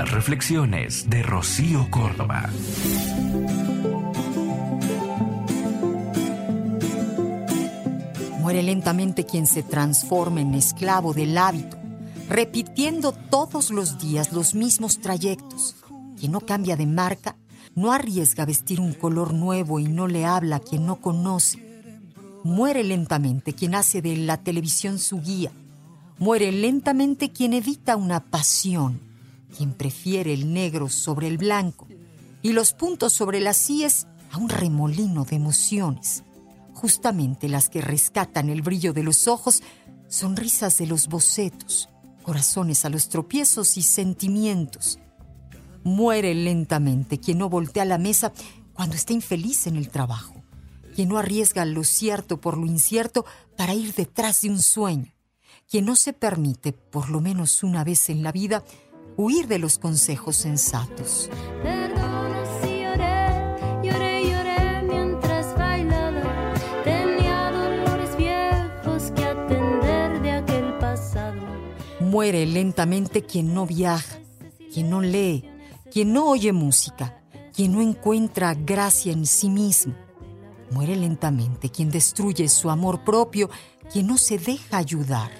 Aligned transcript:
Las 0.00 0.12
reflexiones 0.12 1.10
de 1.10 1.22
Rocío 1.22 1.90
Córdoba. 1.90 2.48
Muere 8.38 8.62
lentamente 8.62 9.26
quien 9.26 9.46
se 9.46 9.62
transforma 9.62 10.40
en 10.40 10.54
esclavo 10.54 11.12
del 11.12 11.36
hábito 11.36 11.76
repitiendo 12.30 13.12
todos 13.12 13.70
los 13.70 13.98
días 13.98 14.32
los 14.32 14.54
mismos 14.54 15.02
trayectos. 15.02 15.76
Quien 16.18 16.32
no 16.32 16.40
cambia 16.40 16.76
de 16.76 16.86
marca 16.86 17.36
no 17.74 17.92
arriesga 17.92 18.46
vestir 18.46 18.80
un 18.80 18.94
color 18.94 19.34
nuevo 19.34 19.80
y 19.80 19.84
no 19.84 20.08
le 20.08 20.24
habla 20.24 20.56
a 20.56 20.60
quien 20.60 20.86
no 20.86 21.02
conoce. 21.02 21.58
Muere 22.42 22.84
lentamente 22.84 23.52
quien 23.52 23.74
hace 23.74 24.00
de 24.00 24.16
la 24.16 24.38
televisión 24.38 24.98
su 24.98 25.20
guía. 25.20 25.52
Muere 26.16 26.52
lentamente 26.52 27.32
quien 27.32 27.52
evita 27.52 27.96
una 27.96 28.20
pasión, 28.20 29.09
quien 29.56 29.72
prefiere 29.72 30.32
el 30.32 30.52
negro 30.52 30.88
sobre 30.88 31.28
el 31.28 31.38
blanco 31.38 31.86
y 32.42 32.52
los 32.52 32.72
puntos 32.72 33.12
sobre 33.12 33.40
las 33.40 33.56
síes 33.56 34.06
a 34.30 34.38
un 34.38 34.48
remolino 34.48 35.24
de 35.24 35.36
emociones. 35.36 36.24
Justamente 36.74 37.48
las 37.48 37.68
que 37.68 37.80
rescatan 37.80 38.48
el 38.48 38.62
brillo 38.62 38.92
de 38.92 39.02
los 39.02 39.28
ojos, 39.28 39.62
sonrisas 40.08 40.78
de 40.78 40.86
los 40.86 41.08
bocetos, 41.08 41.88
corazones 42.22 42.84
a 42.84 42.88
los 42.88 43.08
tropiezos 43.08 43.76
y 43.76 43.82
sentimientos. 43.82 44.98
Muere 45.82 46.34
lentamente 46.34 47.18
quien 47.18 47.38
no 47.38 47.48
voltea 47.48 47.84
la 47.84 47.98
mesa 47.98 48.32
cuando 48.72 48.96
está 48.96 49.12
infeliz 49.12 49.66
en 49.66 49.76
el 49.76 49.88
trabajo, 49.88 50.42
quien 50.94 51.08
no 51.08 51.18
arriesga 51.18 51.64
lo 51.64 51.84
cierto 51.84 52.40
por 52.40 52.56
lo 52.56 52.66
incierto 52.66 53.24
para 53.56 53.74
ir 53.74 53.94
detrás 53.94 54.42
de 54.42 54.50
un 54.50 54.60
sueño, 54.60 55.12
quien 55.68 55.84
no 55.84 55.96
se 55.96 56.12
permite, 56.12 56.72
por 56.72 57.10
lo 57.10 57.20
menos 57.20 57.62
una 57.62 57.84
vez 57.84 58.10
en 58.10 58.22
la 58.22 58.32
vida, 58.32 58.64
huir 59.16 59.46
de 59.46 59.58
los 59.58 59.78
consejos 59.78 60.36
sensatos. 60.36 61.30
Muere 72.00 72.44
lentamente 72.44 73.22
quien 73.22 73.54
no 73.54 73.66
viaja, 73.66 74.18
quien 74.74 74.90
no 74.90 75.00
lee, 75.00 75.44
quien 75.92 76.12
no 76.12 76.26
oye 76.26 76.52
música, 76.52 77.22
quien 77.54 77.72
no 77.72 77.80
encuentra 77.80 78.54
gracia 78.54 79.12
en 79.12 79.26
sí 79.26 79.48
mismo. 79.48 79.94
Muere 80.72 80.96
lentamente 80.96 81.70
quien 81.70 81.90
destruye 81.90 82.48
su 82.48 82.68
amor 82.68 83.04
propio, 83.04 83.48
quien 83.92 84.08
no 84.08 84.18
se 84.18 84.38
deja 84.38 84.78
ayudar. 84.78 85.30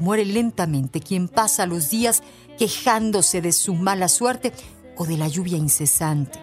Muere 0.00 0.24
lentamente 0.24 1.00
quien 1.00 1.28
pasa 1.28 1.66
los 1.66 1.90
días 1.90 2.24
quejándose 2.58 3.40
de 3.40 3.52
su 3.52 3.74
mala 3.74 4.08
suerte 4.08 4.52
o 4.96 5.06
de 5.06 5.16
la 5.16 5.28
lluvia 5.28 5.56
incesante. 5.56 6.40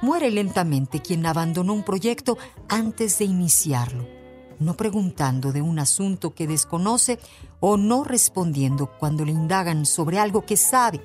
Muere 0.00 0.30
lentamente 0.30 1.02
quien 1.02 1.26
abandonó 1.26 1.72
un 1.72 1.82
proyecto 1.82 2.38
antes 2.68 3.18
de 3.18 3.24
iniciarlo 3.24 4.18
no 4.60 4.74
preguntando 4.74 5.52
de 5.52 5.62
un 5.62 5.78
asunto 5.78 6.34
que 6.34 6.46
desconoce 6.46 7.18
o 7.60 7.76
no 7.76 8.04
respondiendo 8.04 8.90
cuando 8.98 9.24
le 9.24 9.32
indagan 9.32 9.86
sobre 9.86 10.18
algo 10.18 10.44
que 10.44 10.56
sabe. 10.56 11.00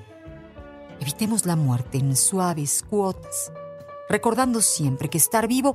Evitemos 1.00 1.46
la 1.46 1.56
muerte 1.56 1.98
en 1.98 2.16
suaves 2.16 2.84
cuotas, 2.84 3.52
recordando 4.10 4.62
siempre 4.62 5.10
que 5.10 5.18
estar 5.18 5.48
vivo 5.48 5.74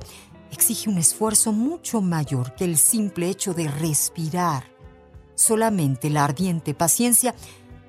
exige 0.51 0.89
un 0.89 0.97
esfuerzo 0.97 1.51
mucho 1.51 2.01
mayor 2.01 2.55
que 2.55 2.65
el 2.65 2.77
simple 2.77 3.29
hecho 3.29 3.53
de 3.53 3.67
respirar. 3.67 4.78
Solamente 5.39 6.09
la 6.09 6.25
ardiente 6.25 6.73
paciencia 6.73 7.33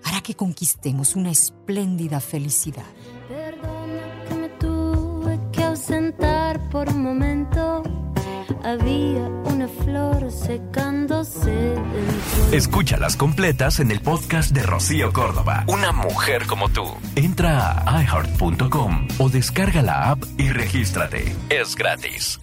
hará 0.05 0.21
que 0.21 0.37
conquistemos 0.37 1.17
una 1.17 1.33
espléndida 1.33 2.21
felicidad. 2.21 2.85
Perdona 3.29 4.25
que 4.29 4.35
me 4.37 4.49
tuve 4.51 5.41
que 5.51 5.65
ausentar 5.65 6.71
por 6.71 6.89
un 6.89 7.03
momento 7.03 7.83
había 8.63 9.27
una 9.47 9.67
flor 9.67 10.31
secándose 10.31 11.75
Escúchalas 12.53 13.17
completas 13.17 13.81
en 13.81 13.91
el 13.91 14.01
podcast 14.01 14.53
de 14.53 14.63
Rocío 14.63 15.13
Córdoba. 15.13 15.65
Una 15.67 15.91
mujer 15.91 16.47
como 16.47 16.69
tú. 16.69 16.85
Entra 17.17 17.83
a 17.85 18.03
iheart.com 18.03 19.09
o 19.19 19.29
descarga 19.29 19.83
la 19.83 20.11
app 20.11 20.23
y 20.39 20.51
regístrate. 20.51 21.35
Es 21.49 21.75
gratis. 21.75 22.41